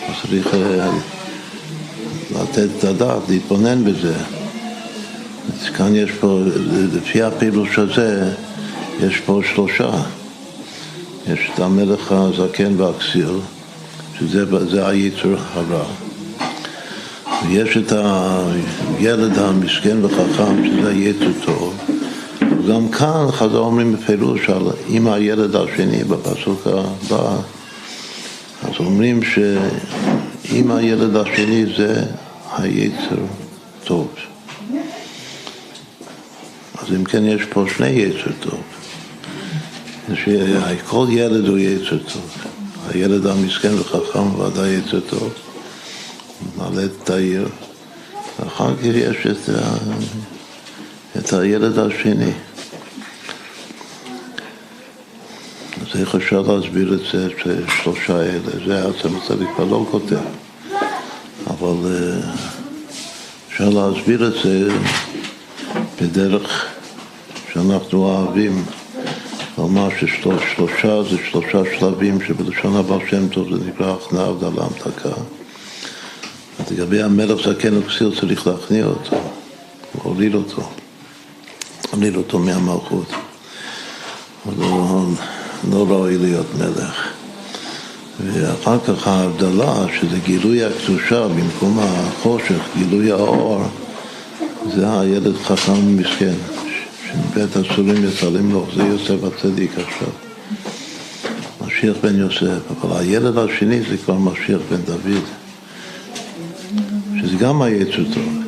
אז 0.10 0.15
צריך 0.22 0.53
אה, 0.53 0.89
לתת 2.32 2.67
את 2.79 2.84
הדעת, 2.84 3.22
להתבונן 3.29 3.84
בזה. 3.84 4.13
אז 5.53 5.70
כאן 5.77 5.96
יש 5.96 6.12
פה, 6.12 6.39
לפי 6.93 7.22
הפעילות 7.22 7.67
הזה, 7.77 8.34
יש 9.00 9.20
פה 9.25 9.41
שלושה. 9.53 9.91
יש 11.27 11.39
את 11.53 11.60
המלך 11.60 12.12
הזקן 12.12 12.82
והכסיר, 12.82 13.39
שזה 14.20 14.46
היצר 14.88 15.36
הרע. 15.53 16.02
ויש 17.47 17.77
את 17.77 17.91
הילד 17.91 19.39
המסכן 19.39 20.05
וחכם, 20.05 20.67
שזה 20.67 20.89
היצר 20.89 21.31
טוב. 21.45 21.73
וגם 22.65 22.89
כאן 22.89 23.31
חזר 23.31 23.57
אומרים 23.57 23.93
בפירוש 23.93 24.50
על 24.50 24.63
עם 24.89 25.07
הילד 25.07 25.55
השני 25.55 26.03
בפסוק 26.03 26.67
הבא, 26.67 27.35
אז 28.63 28.73
אומרים 28.79 29.19
אם 30.51 30.71
הילד 30.71 31.15
השני 31.15 31.65
זה 31.77 32.03
היצר 32.57 33.21
טוב. 33.83 34.07
אז 36.81 36.95
אם 36.95 37.03
כן 37.03 37.25
יש 37.25 37.41
פה 37.50 37.65
שני 37.77 37.88
יצר 37.88 38.31
טוב. 38.39 38.62
כל 40.88 41.05
ילד 41.09 41.47
הוא 41.47 41.57
יצר 41.57 41.97
טוב. 41.97 42.31
הילד 42.89 43.27
המסכן 43.27 43.73
וחכם 43.73 44.39
ודאי 44.39 44.69
יצר 44.69 45.00
טוב. 45.00 45.33
מעלה 46.58 46.86
את 46.86 47.10
העיר. 47.10 47.48
ואחר 48.40 48.75
כך 48.75 48.84
יש 48.84 49.28
את. 49.28 49.50
את 51.18 51.34
הילד 51.34 51.80
השני. 51.80 52.32
אז 55.82 56.00
איך 56.00 56.16
אפשר 56.16 56.42
להסביר 56.42 56.94
את 56.94 57.00
זה, 57.12 57.25
את 57.25 57.70
שלושה 57.84 58.22
אלה? 58.22 58.66
זה 58.66 58.88
עצם 58.88 59.16
הצדיק 59.16 59.48
כבר 59.56 59.66
לא 59.66 59.86
כותב. 59.92 60.16
אבל 61.48 61.92
אה, 61.92 62.32
אפשר 63.50 63.70
להסביר 63.70 64.28
את 64.28 64.34
זה 64.44 64.68
בדרך 66.02 66.66
שאנחנו 67.54 68.06
אוהבים 68.06 68.66
לומר 69.58 69.90
ששלושה 70.00 71.04
זה 71.04 71.18
שלושה 71.32 71.62
שלבים 71.80 72.22
שבלשון 72.22 72.75
הבא 72.75 72.98
שם 73.10 73.28
טוב 73.28 73.58
זה 73.58 73.66
נקרא 73.66 73.94
הכנעה 73.94 74.25
הבדלה 74.25 74.63
המתקה. 74.63 75.10
לגבי 76.74 77.01
המלך 77.01 77.48
זקן 77.48 77.77
וכסיר 77.77 78.12
צריך 78.20 78.48
להכניע 78.48 78.86
אותו, 78.86 79.15
להוליד 79.96 80.36
אותו, 80.36 80.70
להוליד 81.94 82.15
אותו 82.15 82.39
מהמלכות. 82.39 83.08
הוא 84.44 84.53
לא, 84.60 85.06
לא 85.72 85.86
ראוי 85.89 86.18
להיות 86.18 86.46
מלך. 86.60 87.08
ואחר 88.20 88.80
כך 88.80 89.08
ההבדלה, 89.08 89.86
שזה 90.00 90.18
גילוי 90.25 90.63
הקדושה 90.63 91.27
במקום 91.27 91.80
החושך, 91.80 92.60
גילוי 92.77 93.12
האור, 93.12 93.62
זה 94.75 95.00
הילד 95.00 95.36
חכם 95.44 95.88
ומסכן, 95.88 96.36
שבית 97.08 97.56
הסורים 97.56 98.06
יצלים 98.10 98.51
לו, 98.51 98.65
זה 98.75 98.84
יוסף 98.84 99.24
הצדיק 99.24 99.72
עכשיו. 99.72 100.10
משיח 101.65 101.96
בן 102.03 102.20
יוסף, 102.20 102.62
אבל 102.82 102.98
הילד 102.98 103.38
השני 103.38 103.82
זה 103.89 103.98
כבר 103.98 104.18
משיח 104.18 104.62
בן 104.70 104.82
דוד, 104.82 105.24
שזה 107.24 107.38
גם 107.38 107.62
היצר 107.62 108.03
טוב. 108.13 108.44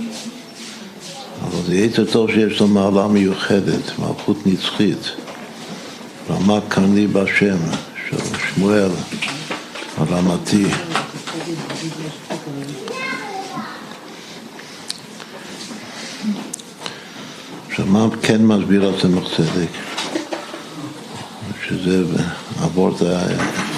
אבל 1.41 1.63
זה 1.65 1.75
יצר 1.75 2.05
טוב 2.05 2.32
שיש 2.32 2.60
לו 2.60 2.67
מעלה 2.67 3.08
מיוחדת, 3.08 4.00
מלכות 4.00 4.38
נצחית, 4.48 5.12
רמה 6.29 6.60
קרני 6.67 7.08
בשם 7.08 7.58
של 8.10 8.17
שמואל. 8.38 8.89
רמתי. 10.12 10.65
עכשיו, 17.70 17.86
מה 17.86 18.08
כן 18.22 18.46
מסביר 18.46 18.89
הצמח 18.89 19.24
צדק? 19.38 19.70
שזה 21.67 22.03
אבות 22.63 23.01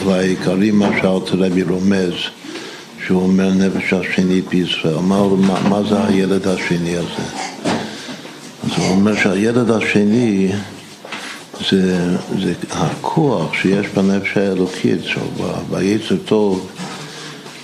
העיקרי, 0.06 0.72
מה 0.72 0.90
שאלתרבי 1.02 1.64
רומז, 1.64 2.14
שהוא 3.08 3.24
אומר 3.24 3.50
נפש 3.50 3.94
השנית 3.94 4.48
בישראל. 4.50 4.96
מה, 4.96 5.28
מה, 5.28 5.70
מה 5.70 5.84
זה 5.90 6.06
הילד 6.06 6.48
השני 6.48 6.98
הזה? 6.98 7.24
אז 8.64 8.72
הוא 8.78 8.90
אומר 8.90 9.16
שהילד 9.16 9.72
השני 9.72 10.52
זה, 11.70 12.16
זה 12.40 12.54
הכוח 12.72 13.54
שיש 13.54 13.88
בנפש 13.88 14.38
האלוקית, 14.38 15.00
ביצר 15.70 16.16
טוב, 16.26 16.70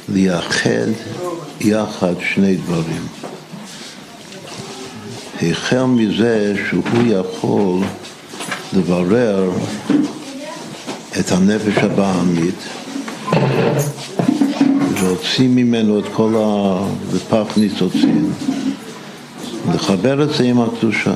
לייחד 0.09 0.87
יחד 1.61 2.13
שני 2.33 2.55
דברים. 2.55 3.07
החל 5.41 5.83
מזה 5.83 6.53
שהוא 6.69 6.83
יכול 7.05 7.79
לברר 8.73 9.51
את 11.19 11.31
הנפש 11.31 11.77
הבעמית 11.77 12.63
להוציא 15.13 15.47
ממנו 15.47 15.99
את 15.99 16.03
כל 16.13 16.33
הפח 16.35 17.57
ניצוצין, 17.57 18.31
לחבר 19.73 20.23
את 20.23 20.33
זה 20.33 20.43
עם 20.43 20.61
הקדושה. 20.61 21.13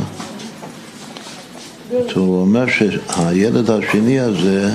הוא 2.16 2.42
אומר 2.42 2.66
שהילד 2.70 3.70
השני 3.70 4.20
הזה, 4.20 4.72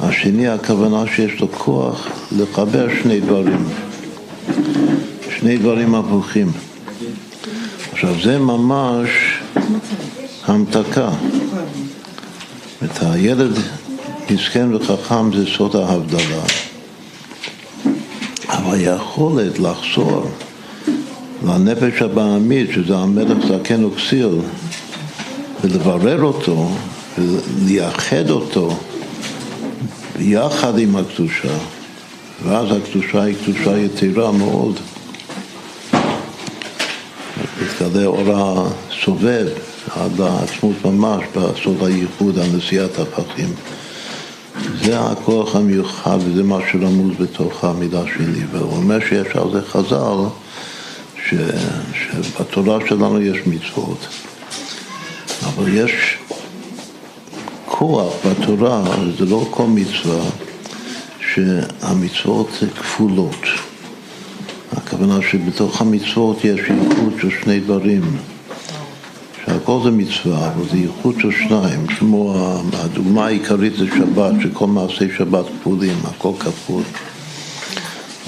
השני 0.00 0.48
הכוונה 0.48 1.04
שיש 1.06 1.40
לו 1.40 1.52
כוח 1.52 2.08
לחבר 2.38 2.88
שני 3.02 3.20
דברים, 3.20 3.68
שני 5.38 5.56
דברים 5.58 5.94
הפוכים. 5.94 6.52
עכשיו 7.92 8.14
זה 8.22 8.38
ממש 8.38 9.08
המתקה. 10.44 11.08
את 12.84 13.02
הילד 13.02 13.52
מסכן 14.30 14.74
וחכם 14.74 15.36
זה 15.36 15.44
סוד 15.56 15.76
ההבדלה. 15.76 16.65
היכולת 18.72 19.58
לחזור 19.58 20.30
לנפש 21.44 22.02
הבעמית, 22.02 22.70
שזה 22.72 22.96
המלך 22.96 23.46
זקן 23.48 23.84
וכסיל, 23.84 24.28
ולברר 25.64 26.22
אותו, 26.22 26.68
ולייחד 27.18 28.30
אותו 28.30 28.76
יחד 30.18 30.78
עם 30.78 30.96
הקדושה, 30.96 31.58
ואז 32.44 32.66
הקדושה 32.72 33.22
היא 33.22 33.36
קדושה 33.44 33.78
יתרה 33.78 34.32
מאוד. 34.32 34.80
מתגלה 37.62 38.06
אור 38.06 38.24
הסובב 38.34 39.46
עד 39.96 40.18
לעצמות 40.18 40.84
ממש 40.84 41.24
בסוד 41.36 41.76
הייחוד, 41.82 42.38
הנשיאת 42.38 42.98
הפכים. 42.98 43.48
זה 44.86 45.00
הכוח 45.00 45.56
המיוחד 45.56 46.18
וזה 46.24 46.42
מה 46.42 46.58
שרמוז 46.72 47.16
בתוך 47.20 47.64
המילה 47.64 48.02
שלי. 48.16 48.44
והוא 48.50 48.76
אומר 48.76 49.00
שיש 49.00 49.36
על 49.36 49.50
זה 49.52 49.62
חז"ל, 49.62 50.18
ש, 51.28 51.34
שבתורה 51.94 52.78
שלנו 52.88 53.20
יש 53.20 53.38
מצוות. 53.46 54.06
אבל 55.44 55.74
יש 55.74 55.92
כוח 57.66 58.12
בתורה, 58.26 58.84
זה 59.18 59.24
לא 59.24 59.46
כל 59.50 59.66
מצווה, 59.66 60.24
שהמצוות 61.32 62.50
כפולות. 62.76 63.42
הכוונה 64.72 65.18
שבתוך 65.30 65.80
המצוות 65.80 66.44
יש 66.44 66.60
ייחוד 66.60 67.12
של 67.20 67.30
שני 67.42 67.60
דברים. 67.60 68.02
שהכל 69.66 69.80
זה 69.84 69.90
מצווה, 69.90 70.52
אבל 70.52 70.68
זה 70.70 70.76
ייחוד 70.76 71.14
של 71.20 71.30
שניים, 71.32 71.86
כמו 71.86 72.34
הדוגמה 72.72 73.26
העיקרית 73.26 73.76
זה 73.76 73.86
שבת, 73.86 74.32
שכל 74.42 74.66
מעשי 74.66 75.08
שבת 75.18 75.44
כפולים, 75.60 75.96
הכל 76.04 76.32
כפול. 76.38 76.82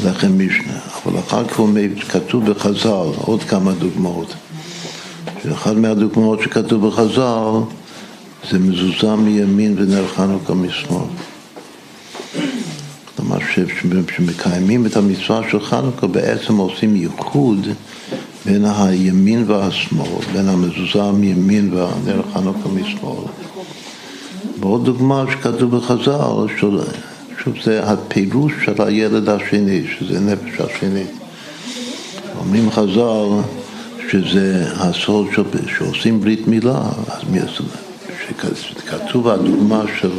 לחם 0.05 0.38
משנה. 0.38 0.79
אבל 1.05 1.18
אחר 1.18 1.44
כך 1.48 1.61
כתוב 2.09 2.51
בחז"ל 2.51 3.09
עוד 3.16 3.42
כמה 3.42 3.72
דוגמאות. 3.72 4.35
שאחת 5.42 5.77
מהדוגמאות 5.77 6.42
שכתוב 6.42 6.87
בחז"ל 6.88 7.74
זה 8.51 8.59
מזוזה 8.59 9.16
מימין 9.16 9.74
ונר 9.79 10.09
חנוכה 10.09 10.55
משמאל. 10.55 11.07
כלומר 13.16 13.38
שמקיימים 14.16 14.87
את 14.87 14.96
המצווה 14.96 15.40
של 15.51 15.61
חנוכה 15.61 16.07
בעצם 16.07 16.57
עושים 16.57 16.96
ייחוד 16.96 17.66
בין 18.48 18.64
הימין 18.64 19.44
והשמאל, 19.46 20.24
בין 20.32 20.48
המזוזה 20.48 21.12
מימין 21.12 21.74
והנר 21.74 22.22
חנוכה 22.34 22.68
משמאל. 22.68 23.24
ועוד 24.61 24.84
דוגמה 24.84 25.24
שכתוב 25.32 25.76
בחז"ל, 25.76 26.58
שוב 26.58 27.54
זה 27.64 27.84
הפירוש 27.84 28.52
של 28.64 28.82
הילד 28.82 29.28
השני, 29.28 29.82
שזה 29.98 30.20
נפש 30.20 30.61
השני. 30.61 31.04
אומרים 32.38 32.70
חז"ל 32.70 33.28
שזה 34.11 34.66
הסוד 34.76 35.26
שעושים 35.78 36.20
ברית 36.20 36.48
מילה, 36.48 36.82
אז 37.08 37.22
שכתוב 38.61 39.28
הדוגמה 39.28 39.82
של, 40.00 40.11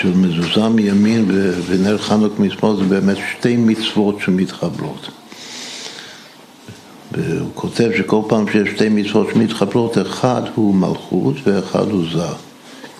של 0.00 0.12
מזוזה 0.14 0.68
מימין 0.68 1.24
ונר 1.66 1.98
חנוק 1.98 2.38
משמאל, 2.38 2.76
זה 2.76 2.84
באמת 2.84 3.16
שתי 3.32 3.56
מצוות 3.56 4.16
שמתחברות. 4.20 5.10
והוא 7.16 7.50
כותב 7.54 7.90
שכל 7.96 8.20
פעם 8.28 8.44
שיש 8.52 8.68
שתי 8.68 8.88
מצוות 8.88 9.28
שמתחברות, 9.32 9.98
אחד 9.98 10.42
הוא 10.54 10.74
מלכות 10.74 11.34
ואחד 11.44 11.90
הוא 11.90 12.04
זר. 12.12 12.34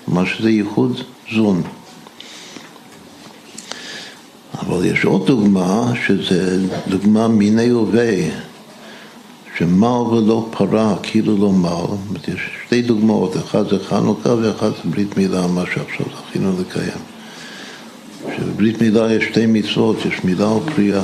כלומר 0.05 0.25
שזה 0.25 0.51
ייחוד 0.51 1.01
זון. 1.35 1.63
אבל 4.61 4.85
יש 4.85 5.05
עוד 5.05 5.27
דוגמה, 5.27 5.93
שזה 6.07 6.63
דוגמה 6.89 7.29
מיני 7.29 7.73
ובי. 7.73 8.31
שמל 9.59 9.87
ולא 9.87 10.49
פרה, 10.51 10.97
כאילו 11.03 11.37
לא 11.39 11.53
מל. 11.53 12.19
יש 12.29 12.41
שתי 12.67 12.83
דוגמאות, 12.83 13.37
אחד 13.37 13.69
זה 13.69 13.79
חנוכה 13.79 14.35
ואחד 14.35 14.69
זה 14.69 14.91
ברית 14.91 15.17
מילה, 15.17 15.47
מה 15.47 15.65
שעכשיו 15.75 16.07
זכינו 16.29 16.53
לקיים. 16.61 17.03
שבברית 18.37 18.83
מילה 18.83 19.13
יש 19.13 19.25
שתי 19.25 19.47
מצוות, 19.47 19.97
יש 20.05 20.25
מילה 20.25 20.49
ופריאה. 20.49 21.03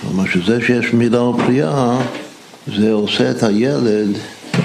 כלומר 0.00 0.26
שזה 0.26 0.60
שיש 0.66 0.92
מילה 0.92 1.18
או 1.18 1.38
פריאה, 1.38 2.00
זה 2.76 2.92
עושה 2.92 3.30
את 3.30 3.42
הילד, 3.42 4.16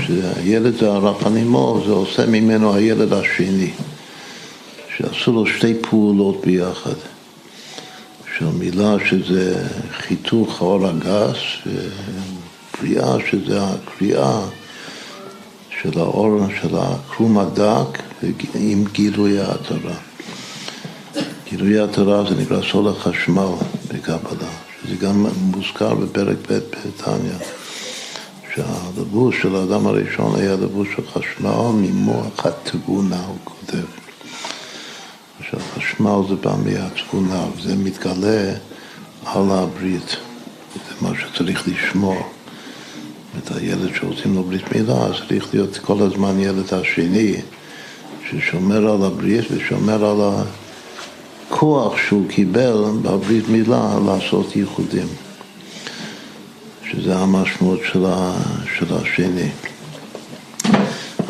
שהילד 0.05 0.77
זה 0.79 0.91
הרפנימו, 0.91 1.83
זה 1.85 1.91
עושה 1.91 2.25
ממנו 2.25 2.75
הילד 2.75 3.13
השני. 3.13 3.71
שעשו 4.97 5.31
לו 5.31 5.45
שתי 5.45 5.73
פעולות 5.81 6.41
ביחד. 6.45 6.95
של 8.37 8.45
מילה 8.45 8.95
שזה 9.09 9.67
חיתוך 9.91 10.61
האור 10.61 10.87
הגס, 10.87 11.37
ופריאה 11.67 13.15
שזה 13.31 13.59
הקריאה 13.63 14.39
של 15.81 15.99
האור, 15.99 16.39
של 16.61 16.75
הקרום 16.77 17.39
הדק 17.39 18.03
עם 18.55 18.83
גילוי 18.91 19.39
ההתרה. 19.39 19.95
גילוי 21.49 21.79
ההתרה 21.79 22.23
זה 22.29 22.35
נקרא 22.35 22.61
סול 22.71 22.87
החשמל 22.87 23.49
בקבלה, 23.87 24.49
שזה 24.83 24.95
גם 24.95 25.25
מוזכר 25.35 25.95
בפרק 25.95 26.37
ב' 26.49 26.53
בתניא, 26.53 27.33
שהלבוש 28.55 29.41
של 29.41 29.55
האדם 29.55 29.87
הראשון 29.87 30.39
היה 30.39 30.53
לבוש 30.53 30.87
של 30.95 31.07
חשמל 31.07 31.71
ממוח 31.73 32.45
התבונה, 32.45 33.25
הוא 33.25 33.37
כותב. 33.43 33.83
שהחשמל 35.49 36.19
זה 36.29 36.35
בא 36.35 36.55
מהתבונה, 36.65 37.45
וזה 37.57 37.75
מתגלה 37.75 38.53
על 39.25 39.51
הברית, 39.51 40.17
זה 40.75 40.95
מה 41.01 41.09
שצריך 41.19 41.67
לשמור. 41.67 42.17
את 43.37 43.55
הילד 43.55 43.95
שעושים 43.95 44.35
לו 44.35 44.43
ברית 44.43 44.75
מילה, 44.75 45.07
צריך 45.27 45.53
להיות 45.53 45.77
כל 45.77 46.01
הזמן 46.01 46.39
ילד 46.39 46.73
השני 46.73 47.35
ששומר 48.29 48.93
על 48.93 49.03
הברית 49.03 49.45
ושומר 49.51 50.05
על 50.05 50.21
הכוח 51.53 51.97
שהוא 51.97 52.29
קיבל 52.29 52.83
בברית 53.01 53.49
מילה 53.49 53.95
לעשות 54.05 54.55
ייחודים, 54.55 55.07
שזה 56.91 57.15
המשמעות 57.15 57.79
של, 58.73 58.95
השני. 58.95 59.49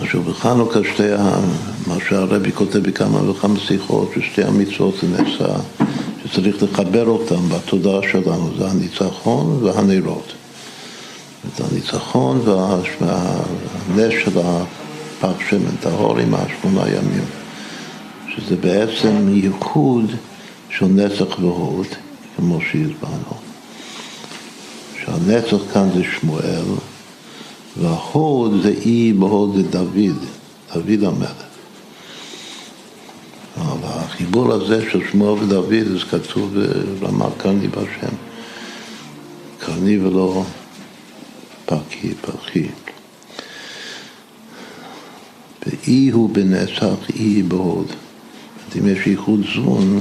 עכשיו 0.01 0.21
בחנוכה 0.21 0.79
שתי, 0.93 1.03
מה 1.87 1.95
שהרבי 2.09 2.51
כותב 2.51 2.79
בכמה 2.79 3.29
וכמה 3.29 3.59
שיחות, 3.59 4.11
ששתי 4.15 4.43
המצוות 4.43 4.95
זה 5.01 5.07
נעשה, 5.07 5.53
שצריך 6.25 6.63
לחבר 6.63 7.05
אותם 7.07 7.49
בתודעה 7.49 8.01
שלנו, 8.11 8.49
זה 8.57 8.67
הניצחון 8.67 9.59
והנרות. 9.63 10.33
את 11.47 11.61
הניצחון 11.61 12.41
והנס 12.45 14.13
של 14.25 14.39
הפח 14.39 15.39
שמן 15.49 15.75
טהור 15.81 16.17
עם 16.19 16.33
השמונה 16.35 16.89
ימים, 16.89 17.42
שזה 18.35 18.55
בעצם 18.55 19.29
ייחוד 19.29 20.05
של 20.69 20.85
נצח 20.85 21.39
והוד, 21.39 21.87
כמו 22.37 22.59
שהסברנו. 22.61 23.37
שהנצח 25.05 25.73
כאן 25.73 25.89
זה 25.93 26.03
שמואל, 26.19 26.65
וההוד 27.77 28.61
זה 28.63 28.69
אי 28.69 29.13
בהוד 29.13 29.55
זה 29.55 29.63
דוד, 29.63 30.25
דוד 30.73 31.03
המלך. 31.03 31.43
אבל 33.57 33.89
החיבור 33.89 34.53
הזה 34.53 34.91
של 34.91 35.01
שמואל 35.11 35.43
ודוד, 35.43 35.69
זה 35.69 35.99
כתוב 35.99 36.57
ברמת 36.99 37.31
קרני 37.37 37.67
בשם. 37.67 38.15
קרני 39.59 39.99
ולא 39.99 40.43
פקי, 41.65 42.13
פחי. 42.21 42.67
ואי 45.65 46.09
הוא 46.09 46.29
בנצח, 46.29 47.09
אי 47.15 47.43
בהוד. 47.43 47.87
אם 48.79 48.87
יש 48.87 49.07
ייחוד 49.07 49.39
זון, 49.55 49.99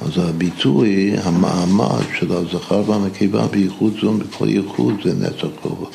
אז 0.00 0.18
הביטוי, 0.18 1.12
המעמד 1.22 2.04
של 2.18 2.32
הזכר 2.32 2.90
והנקבה 2.90 3.46
בייחוד 3.46 3.92
זון, 4.00 4.18
בכל 4.18 4.48
ייחוד 4.48 4.94
זה 5.04 5.14
נצח 5.14 5.64
והוד. 5.64 5.92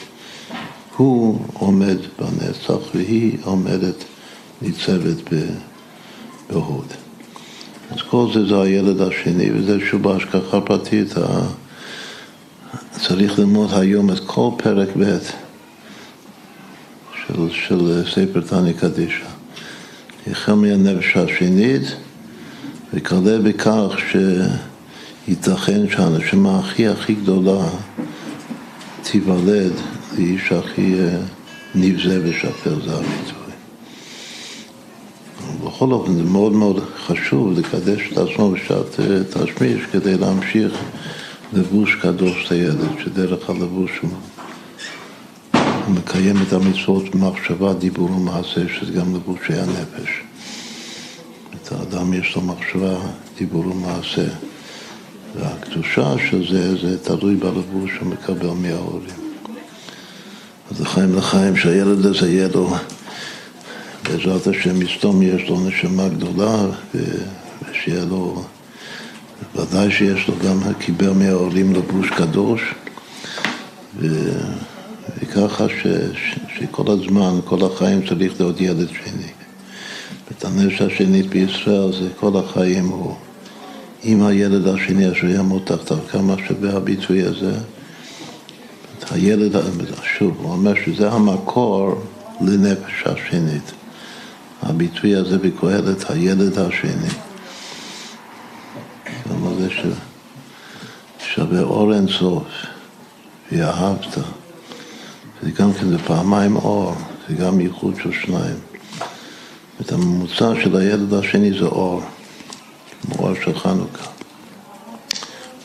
הוא 0.97 1.39
עומד 1.53 1.97
בנצח 2.19 2.95
והיא 2.95 3.37
עומדת, 3.43 4.03
ניצבת 4.61 5.33
בהוד. 6.49 6.87
אז 7.91 7.97
כל 8.09 8.27
זה 8.33 8.45
זה 8.45 8.61
הילד 8.61 9.01
השני, 9.01 9.51
וזה 9.53 9.77
שוב 9.89 10.03
בהשגחה 10.03 10.61
פרטית, 10.61 11.13
צריך 12.91 13.39
ללמוד 13.39 13.69
היום 13.73 14.09
את 14.09 14.19
כל 14.25 14.49
פרק 14.57 14.89
ב' 14.99 15.17
של, 17.27 17.49
של 17.51 18.03
ספר 18.09 18.41
תניא 18.41 18.73
קדישא. 18.73 19.32
החל 20.31 20.53
מהנפש 20.53 21.17
השנית, 21.17 21.81
וכלה 22.93 23.39
בכך 23.39 23.95
שייתכן 25.27 25.89
שהנשמה 25.89 26.59
הכי 26.59 26.87
הכי 26.87 27.13
גדולה 27.13 27.69
תיוולד 29.03 29.71
לאיש 30.17 30.51
הכי 30.51 30.93
אה, 30.99 31.17
נבזה 31.75 32.21
ושפל, 32.23 32.81
זה 32.85 32.93
הביטוי. 32.95 33.53
בכל 35.65 35.91
אופן 35.91 36.13
זה 36.13 36.23
מאוד 36.23 36.51
מאוד 36.51 36.83
חשוב 37.05 37.59
לקדש 37.59 38.01
את 38.11 38.17
עצמו 38.17 38.51
בשעת 38.51 38.99
אה, 38.99 39.23
תשמיש 39.23 39.81
כדי 39.91 40.17
להמשיך 40.17 40.73
לבוש 41.53 41.95
קדוש 41.95 42.51
לילד, 42.51 42.99
שדרך 43.03 43.49
הלבוש 43.49 43.91
הוא 44.01 44.09
מקיים 45.89 46.35
את 46.47 46.53
המצוות 46.53 47.15
במחשבה, 47.15 47.73
דיבור 47.73 48.11
ומעשה, 48.11 48.61
שזה 48.79 48.91
גם 48.91 49.15
לבושי 49.15 49.53
הנפש. 49.53 50.09
את 51.55 51.71
האדם 51.71 52.13
יש 52.13 52.35
לו 52.35 52.41
מחשבה, 52.41 52.95
דיבור 53.37 53.67
ומעשה. 53.67 54.27
והקדושה 55.35 56.15
של 56.29 56.51
זה, 56.51 56.77
זה 56.81 56.99
תלוי 57.03 57.35
בלבוש 57.35 57.91
שהוא 57.95 58.07
מקבל 58.07 58.49
מההורים. 58.61 59.23
אז 60.71 60.81
לחיים 60.81 61.15
לחיים 61.15 61.55
שהילד 61.55 62.05
הזה 62.05 62.29
יהיה 62.29 62.47
לו, 62.47 62.75
בעזרת 64.03 64.47
השם 64.47 64.79
מסתום 64.79 65.21
יש 65.21 65.49
לו 65.49 65.59
נשמה 65.59 66.07
גדולה 66.07 66.57
ושיהיה 67.71 68.05
לו, 68.05 68.43
ודאי 69.55 69.91
שיש 69.91 70.27
לו 70.27 70.33
גם, 70.45 70.73
קיבל 70.79 71.09
מהעולים 71.09 71.73
לבוש 71.73 72.09
קדוש 72.09 72.61
ו... 73.99 74.07
וככה 75.23 75.69
ש... 75.69 75.87
שכל 76.57 76.91
הזמן, 76.91 77.39
כל 77.45 77.65
החיים 77.65 78.07
צריך 78.07 78.33
להיות 78.39 78.61
ילד 78.61 78.87
שני. 78.89 79.31
את 80.31 80.45
הנפש 80.45 80.81
השנית 80.81 81.25
בישראל 81.25 81.91
זה 81.93 82.09
כל 82.19 82.37
החיים 82.37 82.87
הוא 82.87 83.15
עם 84.03 84.23
הילד 84.23 84.67
השני 84.67 85.11
אשר 85.11 85.27
יעמוד 85.27 85.61
תחתיו, 85.65 85.97
כמה 86.11 86.35
שווה 86.47 86.75
הביטוי 86.77 87.23
הזה. 87.23 87.53
הילד, 89.11 89.55
שוב, 90.17 90.37
הוא 90.41 90.51
אומר 90.51 90.73
שזה 90.85 91.11
המקור 91.11 92.01
לנפש 92.41 93.03
השנית. 93.05 93.71
הביטוי 94.63 95.15
הזה 95.15 95.37
בקהלת, 95.37 96.11
הילד 96.11 96.59
השני. 96.59 97.09
כלומר 99.23 99.53
זה 99.59 99.67
ששווה 101.19 101.61
אור 101.61 101.93
אינסוף, 101.93 102.43
ואהבת. 103.51 104.17
זה 105.43 105.51
גם 105.51 105.73
כן, 105.73 105.89
זה 105.89 105.97
פעמיים 105.97 106.55
אור, 106.55 106.95
זה 107.29 107.35
גם 107.35 107.59
ייחוד 107.59 107.95
של 108.03 108.11
שניים. 108.11 108.55
את 109.81 109.91
הממוצע 109.91 110.53
של 110.63 110.75
הילד 110.75 111.13
השני 111.13 111.59
זה 111.59 111.65
אור, 111.65 112.01
אור 113.19 113.33
של 113.45 113.59
חנוכה. 113.59 114.05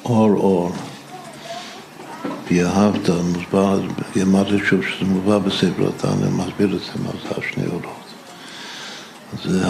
אור 0.05 0.31
אור. 0.31 0.73
ואהבת, 2.51 3.11
מוסבר, 3.11 3.81
אמרתי 4.23 4.59
שוב 4.69 4.81
שזה 4.83 5.05
מובא 5.05 5.39
בספר 5.39 5.89
התנא, 5.89 6.31
מסביר 6.31 6.77
את 6.77 6.81
זה 6.81 7.03
מה 7.05 7.11
זה 7.23 7.29
השני 7.39 7.67
אורות. 7.67 7.85
זה. 9.45 9.67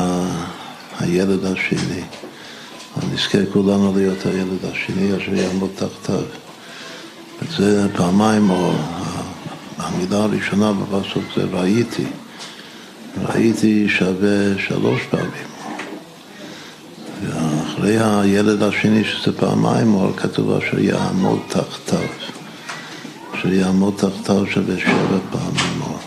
הילד 1.01 1.45
השני. 1.45 2.03
נזכה 3.13 3.39
כולנו 3.53 3.93
להיות 3.97 4.27
הילד 4.27 4.65
השני 4.73 5.17
אשר 5.17 5.35
יעמוד 5.35 5.71
תחתיו. 5.77 6.23
וזה 7.43 7.89
פעמיים 7.97 8.51
אור. 8.51 8.75
המילה 9.79 10.17
הראשונה 10.17 10.73
בפסוק 10.73 11.25
זה 11.37 11.45
ראיתי. 11.53 12.05
ראיתי 13.23 13.89
שווה 13.89 14.59
שלוש 14.59 15.01
פעמים. 15.11 15.49
ואחרי 17.23 17.99
הילד 18.01 18.63
השני, 18.63 19.05
שזה 19.05 19.39
פעמיים 19.39 19.95
אור, 19.95 20.13
כתוב 20.17 20.51
אשר 20.53 20.79
יעמוד 20.79 21.39
תחתיו. 21.49 22.09
שיעמוד 23.43 23.95
תחתיו 23.97 24.47
שווה 24.47 24.79
שבע 24.79 25.19
פעמים 25.31 25.83
אור. 25.83 25.99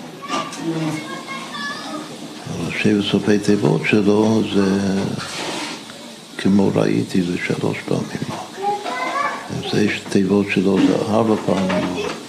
אבל 2.50 2.72
שבע 2.80 3.02
סופי 3.12 3.40
תיבות 3.40 3.82
שלו 3.86 4.42
זה 4.54 5.02
כמו 6.38 6.72
ראיתי, 6.76 7.22
זה 7.22 7.38
שלוש 7.48 7.78
פעמים 7.86 8.24
אור. 8.30 8.48
זה 9.72 9.88
תיבות 10.10 10.46
שלו 10.54 10.78
זה 10.88 10.96
ארבע 10.96 11.36
פעמים. 11.46 12.21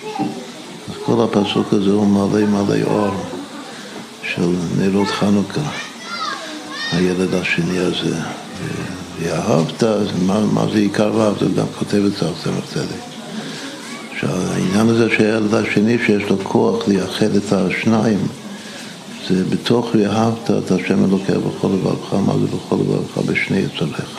כל 1.17 1.23
הפסוק 1.23 1.73
הזה 1.73 1.91
הוא 1.91 2.07
מלא 2.07 2.47
מלא 2.47 2.83
אור 2.85 3.15
של 4.35 4.55
נרות 4.79 5.09
חנוכה, 5.09 5.61
הילד 6.93 7.35
השני 7.35 7.79
הזה. 7.79 8.17
ואהבת, 9.21 9.85
מה, 10.27 10.41
מה 10.53 10.67
זה 10.73 10.79
עיקר 10.79 11.13
ואהבת? 11.15 11.43
גם 11.57 11.67
כותב 11.79 12.03
את 12.07 12.13
זה 12.13 12.27
על 12.27 12.33
צמח 12.45 12.65
צדק. 12.75 13.03
העניין 14.23 14.89
הזה 14.89 15.09
שהילד 15.09 15.55
השני 15.55 15.99
שיש 16.07 16.23
לו 16.23 16.39
כוח 16.43 16.89
לייחד 16.89 17.35
את 17.37 17.53
השניים 17.53 18.27
זה 19.29 19.45
בתוך 19.45 19.87
ואהבת 19.95 20.51
את 20.51 20.71
השם 20.71 21.05
אלוקי 21.05 21.33
בכל 21.33 21.69
לבבך, 21.69 22.15
מה 22.15 22.33
זה 22.39 22.47
בכל 22.47 22.77
לבבך? 22.77 23.19
בשני 23.19 23.59
יצריך. 23.59 24.19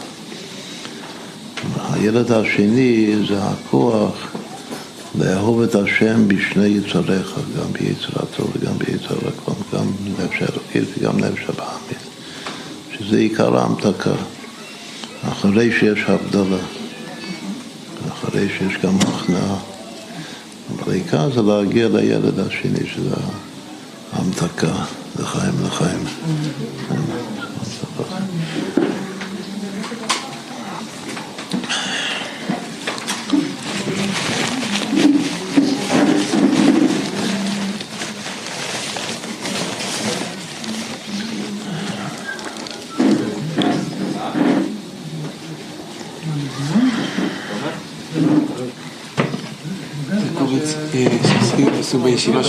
הילד 1.93 2.31
השני 2.31 3.15
זה 3.27 3.43
הכוח 3.43 4.13
לאהוב 5.19 5.61
את 5.61 5.75
השם 5.75 6.27
בשני 6.27 6.65
יצריך, 6.65 7.39
גם 7.57 7.73
ביצר 7.73 8.23
הטוב 8.23 8.51
וגם 8.55 8.77
ביצר 8.77 9.27
הקום, 9.27 9.55
גם 9.73 9.91
נפש 10.05 10.41
האלוקית 10.41 10.97
וגם 10.97 11.17
נפש 11.17 11.41
הבעמית, 11.49 12.03
שזה 12.97 13.17
עיקר 13.17 13.57
ההמתקה, 13.57 14.15
אחרי 15.21 15.71
שיש 15.79 15.99
הבדלה, 16.07 16.57
אחרי 18.07 18.49
שיש 18.49 18.73
גם 18.83 18.95
הכנעה. 18.97 19.57
אבל 20.69 20.91
העיקר 20.91 21.29
זה 21.35 21.41
להגיע 21.41 21.87
לילד 21.89 22.39
השני, 22.39 22.87
שזה 22.95 23.15
ההמתקה, 24.13 24.73
לחיים 25.19 25.53
לחיים. 25.65 26.03
Sima 52.23 52.41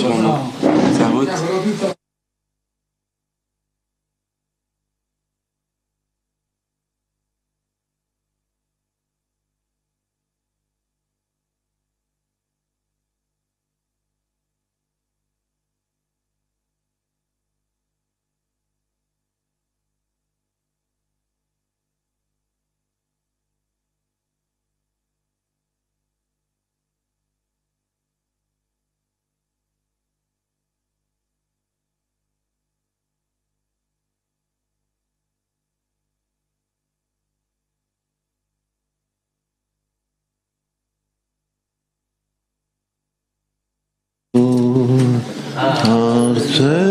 Say 46.55 46.84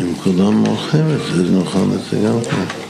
אם 0.00 0.14
כולם 0.14 0.54
מורחים 0.54 1.04
את 1.14 1.36
זה, 1.36 1.58
נכון 1.58 1.92
את 1.92 2.00
זה 2.10 2.18
גם 2.26 2.40
כן. 2.50 2.85